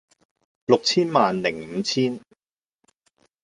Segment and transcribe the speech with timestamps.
[0.65, 2.19] 六千萬零五千